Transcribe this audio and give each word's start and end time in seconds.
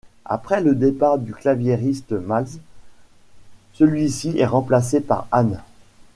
Après 0.25 0.61
le 0.61 0.73
départ 0.73 1.19
du 1.19 1.31
claviériste 1.31 2.13
Matze, 2.13 2.57
celui-ci 3.73 4.33
est 4.39 4.47
remplacé 4.47 4.99
par 4.99 5.27
Anne. 5.31 5.61